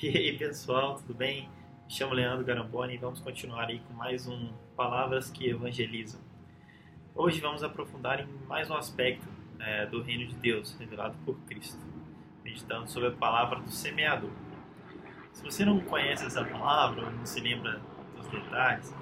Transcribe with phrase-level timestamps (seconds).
[0.00, 1.48] E aí pessoal, tudo bem?
[1.84, 6.20] Me chamo Leandro Garamboni e vamos continuar aí com mais um Palavras que Evangelizam.
[7.16, 9.26] Hoje vamos aprofundar em mais um aspecto
[9.58, 11.84] é, do reino de Deus revelado por Cristo,
[12.44, 14.30] meditando sobre a palavra do semeador.
[15.32, 17.80] Se você não conhece essa palavra ou não se lembra
[18.16, 18.94] dos detalhes,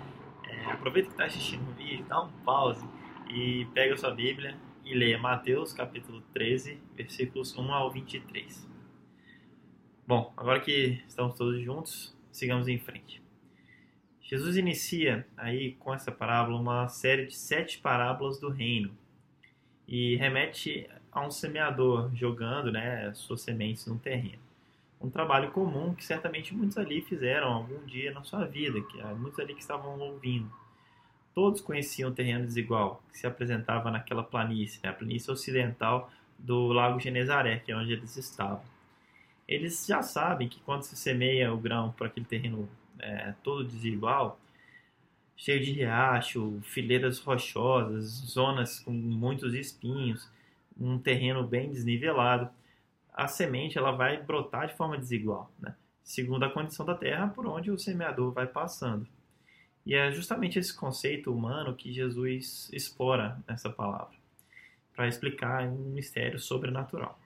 [0.44, 2.88] é, aproveita que está assistindo o vídeo, dá um pause
[3.28, 8.75] e pega a sua Bíblia e leia Mateus capítulo 13, versículos 1 ao 23.
[10.08, 13.20] Bom, agora que estamos todos juntos, sigamos em frente.
[14.22, 18.96] Jesus inicia aí com essa parábola uma série de sete parábolas do reino
[19.88, 24.38] e remete a um semeador jogando né, suas sementes no terreno.
[25.00, 29.40] Um trabalho comum que certamente muitos ali fizeram algum dia na sua vida, que muitos
[29.40, 30.48] ali que estavam ouvindo.
[31.34, 36.68] Todos conheciam o terreno desigual que se apresentava naquela planície, né, a planície ocidental do
[36.68, 38.75] Lago Genezaré, que é onde eles estavam
[39.46, 44.40] eles já sabem que quando se semeia o grão para aquele terreno é, todo desigual,
[45.36, 50.28] cheio de riacho, fileiras rochosas, zonas com muitos espinhos,
[50.78, 52.50] um terreno bem desnivelado,
[53.12, 55.74] a semente ela vai brotar de forma desigual, né?
[56.02, 59.06] segundo a condição da terra por onde o semeador vai passando.
[59.84, 64.16] E é justamente esse conceito humano que Jesus explora nessa palavra,
[64.94, 67.18] para explicar um mistério sobrenatural.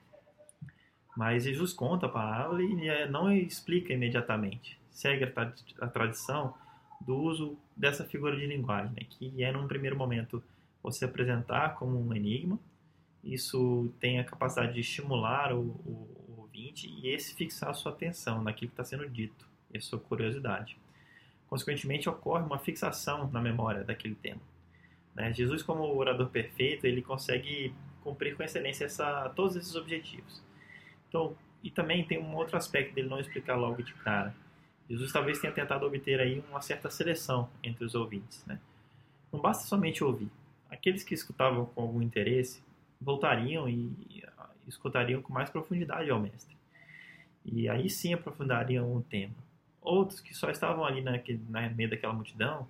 [1.21, 4.79] Mas Jesus conta a parábola e é, não explica imediatamente.
[4.89, 5.31] Segue
[5.79, 6.55] a tradição
[6.99, 9.05] do uso dessa figura de linguagem, né?
[9.07, 10.43] que é, num primeiro momento,
[10.81, 12.59] você apresentar como um enigma.
[13.23, 17.91] Isso tem a capacidade de estimular o, o, o ouvinte e esse fixar a sua
[17.91, 20.75] atenção naquilo que está sendo dito, e a sua curiosidade.
[21.47, 24.41] Consequentemente, ocorre uma fixação na memória daquele tema.
[25.13, 25.31] Né?
[25.33, 30.41] Jesus, como orador perfeito, ele consegue cumprir com excelência essa, todos esses objetivos.
[31.11, 34.33] Então, e também tem um outro aspecto dele não explicar logo de cara.
[34.89, 38.57] Jesus talvez tenha tentado obter aí uma certa seleção entre os ouvintes, né?
[39.31, 40.29] Não basta somente ouvir.
[40.69, 42.63] Aqueles que escutavam com algum interesse
[42.99, 44.23] voltariam e
[44.65, 46.55] escutariam com mais profundidade ao mestre.
[47.43, 49.35] E aí sim aprofundariam o tema.
[49.81, 52.67] Outros que só estavam ali naquele, na meio daquela multidão,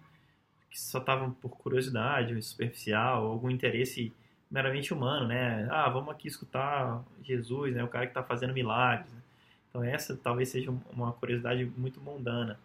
[0.70, 4.12] que só estavam por curiosidade, superficial, algum interesse
[4.52, 5.68] meramente humano, né?
[5.72, 7.84] Ah, vamos aqui escutar Jesus, né?
[7.84, 9.10] O cara que está fazendo milagres.
[9.12, 9.22] Né?
[9.70, 12.60] Então essa talvez seja uma curiosidade muito mundana.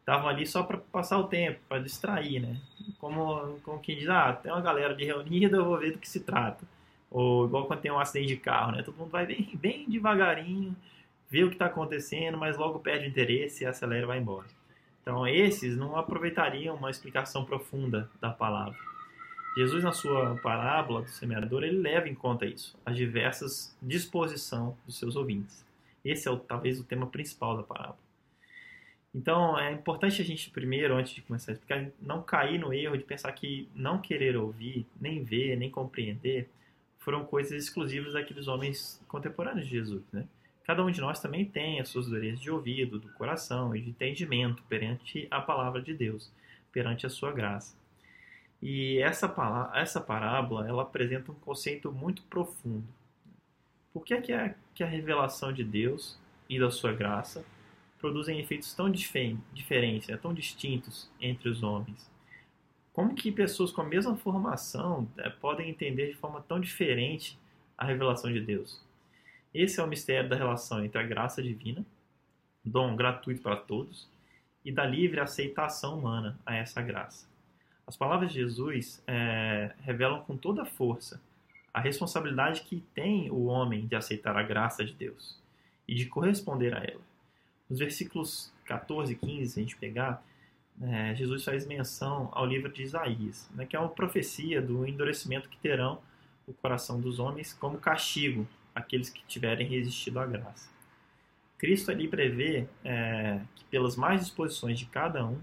[0.00, 2.56] Estavam ali só para passar o tempo, para distrair, né?
[2.98, 6.08] Como, como quem diz, ah, tem uma galera de reunida, eu vou ver do que
[6.08, 6.64] se trata.
[7.10, 8.82] Ou igual quando tem um acidente de carro, né?
[8.82, 10.74] Todo mundo vai bem, bem devagarinho,
[11.28, 14.46] vê o que está acontecendo, mas logo perde o interesse e acelera e vai embora.
[15.02, 18.78] Então esses não aproveitariam uma explicação profunda da palavra.
[19.56, 24.98] Jesus, na sua parábola do semeador, ele leva em conta isso, as diversas disposição dos
[24.98, 25.64] seus ouvintes.
[26.04, 27.98] Esse é o, talvez o tema principal da parábola.
[29.14, 32.98] Então, é importante a gente primeiro, antes de começar a explicar, não cair no erro
[32.98, 36.50] de pensar que não querer ouvir, nem ver, nem compreender,
[36.98, 40.26] foram coisas exclusivas daqueles homens contemporâneos de Jesus, né?
[40.64, 43.88] Cada um de nós também tem as suas durezas de ouvido, do coração e de
[43.88, 46.30] entendimento perante a palavra de Deus,
[46.70, 47.74] perante a sua graça.
[48.60, 52.84] E essa, palavra, essa parábola ela apresenta um conceito muito profundo.
[53.92, 56.18] Por que é que a, que a revelação de Deus
[56.48, 57.44] e da sua graça
[57.98, 62.10] produzem efeitos tão diferentes, né, tão distintos entre os homens?
[62.92, 67.38] Como que pessoas com a mesma formação é, podem entender de forma tão diferente
[67.76, 68.82] a revelação de Deus?
[69.52, 71.84] Esse é o mistério da relação entre a graça divina,
[72.64, 74.08] dom gratuito para todos,
[74.64, 77.28] e da livre aceitação humana a essa graça.
[77.86, 81.20] As palavras de Jesus é, revelam com toda força
[81.72, 85.38] a responsabilidade que tem o homem de aceitar a graça de Deus
[85.86, 87.02] e de corresponder a ela.
[87.68, 90.24] Nos versículos 14 e 15, se a gente pegar,
[90.82, 95.48] é, Jesus faz menção ao livro de Isaías, né, que é uma profecia do endurecimento
[95.48, 96.00] que terão
[96.46, 100.70] o coração dos homens como castigo aqueles que tiverem resistido à graça.
[101.58, 105.38] Cristo ali prevê é, que pelas mais disposições de cada um,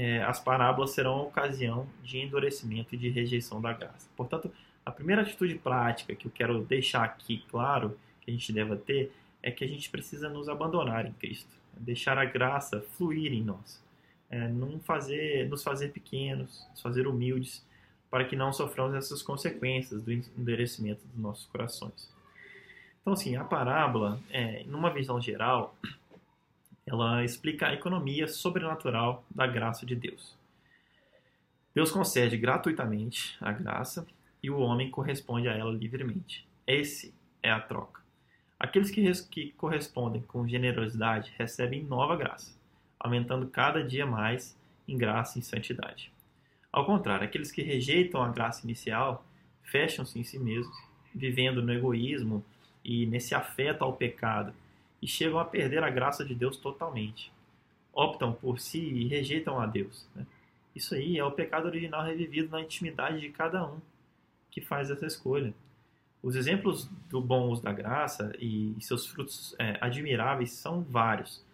[0.00, 4.08] é, as parábolas serão a ocasião de endurecimento e de rejeição da graça.
[4.16, 4.48] Portanto,
[4.86, 9.12] a primeira atitude prática que eu quero deixar aqui claro que a gente deve ter
[9.42, 13.82] é que a gente precisa nos abandonar em Cristo, deixar a graça fluir em nós,
[14.30, 17.66] é, não fazer, nos fazer pequenos, nos fazer humildes,
[18.08, 22.08] para que não soframos essas consequências do endurecimento dos nossos corações.
[23.00, 25.76] Então, assim, a parábola, é, numa visão geral,
[26.88, 30.36] ela explica a economia sobrenatural da graça de Deus.
[31.74, 34.06] Deus concede gratuitamente a graça
[34.42, 36.46] e o homem corresponde a ela livremente.
[36.66, 38.00] Esse é a troca.
[38.58, 42.58] Aqueles que, que correspondem com generosidade recebem nova graça,
[42.98, 44.58] aumentando cada dia mais
[44.88, 46.10] em graça e santidade.
[46.72, 49.24] Ao contrário, aqueles que rejeitam a graça inicial
[49.62, 50.76] fecham-se em si mesmos,
[51.14, 52.44] vivendo no egoísmo
[52.84, 54.52] e nesse afeto ao pecado,
[55.00, 57.32] e chegam a perder a graça de Deus totalmente.
[57.92, 60.06] Optam por si e rejeitam a Deus.
[60.14, 60.26] Né?
[60.74, 63.80] Isso aí é o pecado original revivido na intimidade de cada um
[64.50, 65.52] que faz essa escolha.
[66.22, 71.44] Os exemplos do bom uso da graça e seus frutos é, admiráveis são vários,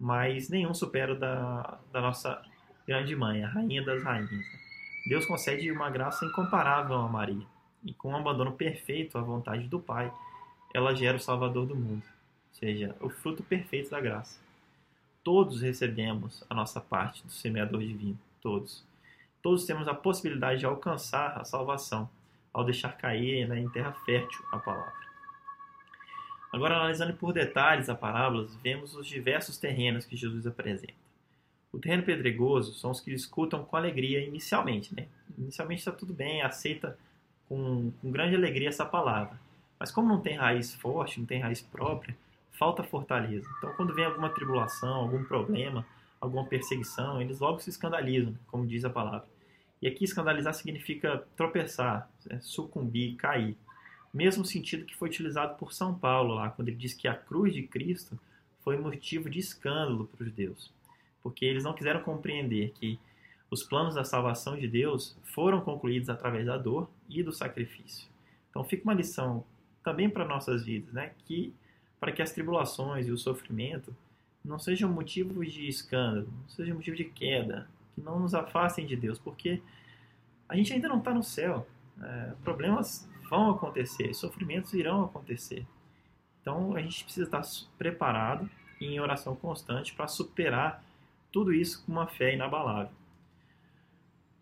[0.00, 2.42] mas nenhum supera o da, da nossa
[2.86, 4.44] grande mãe, a rainha das rainhas.
[5.06, 7.46] Deus concede uma graça incomparável a Maria,
[7.84, 10.10] e com um abandono perfeito à vontade do Pai,
[10.72, 12.02] ela gera o Salvador do mundo,
[12.54, 14.40] seja, o fruto perfeito da graça.
[15.22, 18.84] Todos recebemos a nossa parte do semeador divino, todos.
[19.42, 22.08] Todos temos a possibilidade de alcançar a salvação
[22.52, 25.04] ao deixar cair né, em terra fértil a palavra.
[26.52, 30.94] Agora, analisando por detalhes a parábola, vemos os diversos terrenos que Jesus apresenta.
[31.72, 34.94] O terreno pedregoso são os que escutam com alegria inicialmente.
[34.94, 35.08] Né?
[35.36, 36.96] Inicialmente está tudo bem, aceita
[37.48, 39.36] com, com grande alegria essa palavra.
[39.78, 42.16] Mas como não tem raiz forte, não tem raiz própria,
[42.58, 43.48] falta fortaleza.
[43.58, 45.86] Então, quando vem alguma tribulação, algum problema,
[46.20, 49.28] alguma perseguição, eles logo se escandalizam, como diz a palavra.
[49.80, 52.38] E aqui escandalizar significa tropeçar, né?
[52.40, 53.56] sucumbir, cair.
[54.12, 57.52] Mesmo sentido que foi utilizado por São Paulo lá, quando ele diz que a cruz
[57.52, 58.18] de Cristo
[58.62, 60.72] foi motivo de escândalo para os judeus.
[61.22, 62.98] Porque eles não quiseram compreender que
[63.50, 68.08] os planos da salvação de Deus foram concluídos através da dor e do sacrifício.
[68.48, 69.44] Então fica uma lição
[69.82, 71.12] também para nossas vidas, né?
[71.26, 71.52] Que
[72.04, 73.96] para que as tribulações e o sofrimento
[74.44, 78.94] não sejam motivos de escândalo, não sejam motivo de queda, que não nos afastem de
[78.94, 79.62] Deus, porque
[80.46, 81.66] a gente ainda não está no céu.
[82.02, 85.66] É, problemas vão acontecer, sofrimentos irão acontecer.
[86.42, 87.40] Então a gente precisa estar
[87.78, 90.84] preparado em oração constante para superar
[91.32, 92.92] tudo isso com uma fé inabalável.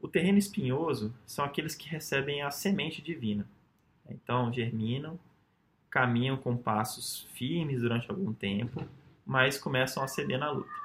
[0.00, 3.47] O terreno espinhoso são aqueles que recebem a semente divina.
[4.11, 5.17] Então germinam,
[5.92, 8.84] caminham com passos firmes durante algum tempo,
[9.24, 10.82] mas começam a ceder na luta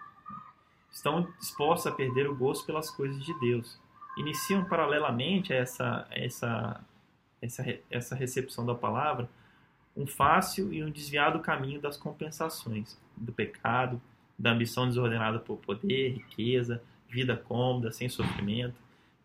[0.98, 3.80] estão dispostos a perder o gosto pelas coisas de Deus.
[4.18, 6.82] Iniciam paralelamente a essa, essa,
[7.40, 9.30] essa, essa recepção da palavra
[9.96, 14.00] um fácil e um desviado caminho das compensações, do pecado,
[14.38, 18.76] da ambição desordenada por poder, riqueza, vida cômoda, sem sofrimento.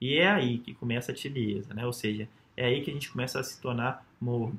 [0.01, 1.85] E é aí que começa a tibieza, né?
[1.85, 2.27] ou seja,
[2.57, 4.59] é aí que a gente começa a se tornar morno.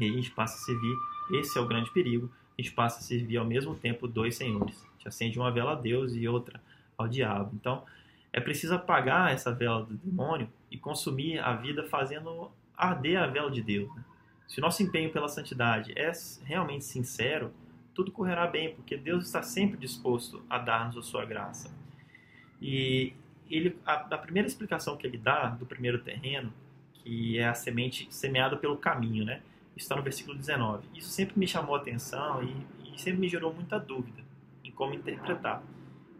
[0.00, 0.96] E a gente passa a servir,
[1.32, 4.90] esse é o grande perigo, a gente passa a servir ao mesmo tempo dois senhores
[5.00, 6.60] gente acende uma vela a Deus e outra
[6.96, 7.52] ao diabo.
[7.54, 7.84] Então,
[8.32, 13.50] é preciso apagar essa vela do demônio e consumir a vida fazendo arder a vela
[13.50, 13.92] de Deus.
[13.94, 14.04] Né?
[14.46, 16.12] Se o nosso empenho pela santidade é
[16.44, 17.52] realmente sincero,
[17.94, 21.74] tudo correrá bem, porque Deus está sempre disposto a dar-nos a sua graça.
[22.60, 23.14] E
[23.50, 26.52] ele, a, a, primeira explicação que ele dá do primeiro terreno,
[26.92, 29.40] que é a semente semeada pelo caminho, né?
[29.82, 30.88] Está no versículo 19.
[30.94, 34.20] Isso sempre me chamou a atenção e, e sempre me gerou muita dúvida
[34.80, 35.62] como interpretar.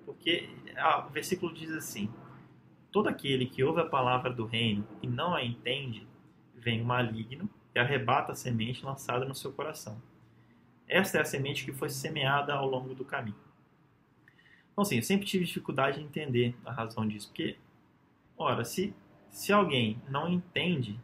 [0.05, 2.13] Porque ah, o versículo diz assim:
[2.93, 6.07] Todo aquele que ouve a palavra do reino e não a entende,
[6.55, 10.01] vem o maligno e arrebata a semente lançada no seu coração.
[10.87, 13.39] Esta é a semente que foi semeada ao longo do caminho.
[14.73, 17.57] Então, assim, eu sempre tive dificuldade em entender a razão disso, porque,
[18.37, 18.95] ora, se,
[19.31, 21.01] se alguém não entende,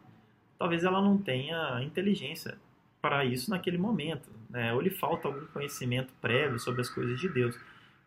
[0.57, 2.57] talvez ela não tenha inteligência
[3.01, 4.73] para isso naquele momento, né?
[4.73, 7.57] ou lhe falta algum conhecimento prévio sobre as coisas de Deus.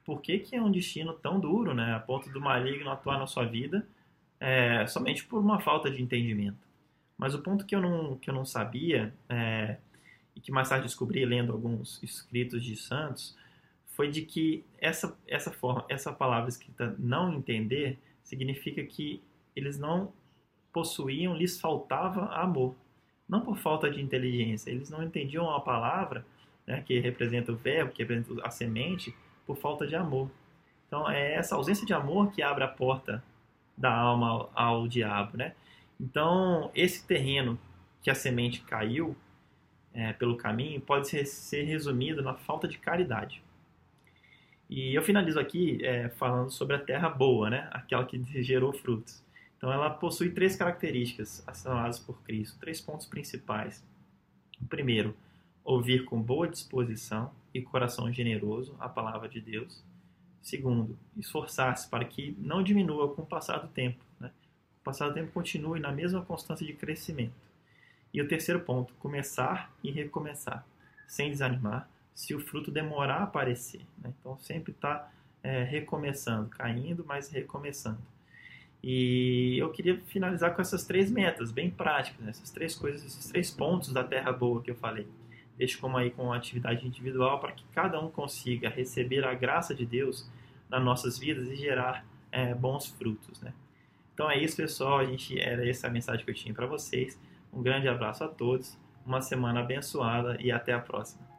[0.04, 1.95] Por que, que é um destino tão duro, né?
[1.95, 3.87] a ponto do maligno atuar na sua vida
[4.38, 6.59] é, somente por uma falta de entendimento?
[7.16, 9.76] Mas o ponto que eu não, que eu não sabia, é,
[10.35, 13.37] e que mais tarde descobri lendo alguns escritos de santos,
[13.88, 19.23] foi de que essa, essa, forma, essa palavra escrita não entender significa que
[19.54, 20.12] eles não
[20.73, 22.75] possuíam, lhes faltava amor
[23.31, 26.27] não por falta de inteligência, eles não entendiam a palavra,
[26.67, 29.15] né, que representa o verbo, que representa a semente,
[29.47, 30.29] por falta de amor.
[30.89, 33.23] Então é essa ausência de amor que abre a porta
[33.79, 35.55] da alma ao, diabo, né?
[35.99, 37.57] Então esse terreno
[38.03, 39.17] que a semente caiu
[39.95, 43.43] é, pelo caminho pode ser, ser, resumido na falta de caridade.
[44.69, 47.69] E eu finalizo aqui é, falando sobre a terra boa, né?
[47.71, 49.23] Aquela que gerou frutos.
[49.61, 53.85] Então, ela possui três características assinaladas por Cristo, três pontos principais.
[54.59, 55.14] O primeiro,
[55.62, 59.85] ouvir com boa disposição e coração generoso a palavra de Deus.
[60.40, 64.02] Segundo, esforçar-se para que não diminua com o passar do tempo.
[64.19, 64.31] Né?
[64.81, 67.35] O passar do tempo continue na mesma constância de crescimento.
[68.14, 70.64] E o terceiro ponto, começar e recomeçar.
[71.07, 73.83] sem desanimar se o fruto demorar a aparecer.
[73.99, 74.11] Né?
[74.19, 75.12] Então, sempre está
[75.43, 78.00] é, recomeçando, caindo, mas recomeçando.
[78.83, 82.31] E eu queria finalizar com essas três metas, bem práticas, né?
[82.31, 85.07] essas três coisas, esses três pontos da terra boa que eu falei.
[85.59, 89.85] Deixo como aí com atividade individual para que cada um consiga receber a graça de
[89.85, 90.31] Deus
[90.71, 93.53] nas nossas vidas e gerar é, bons frutos, né?
[94.15, 94.99] Então é isso, pessoal.
[94.99, 97.21] A gente era essa a mensagem que eu tinha para vocês.
[97.53, 101.30] Um grande abraço a todos, uma semana abençoada e até a próxima.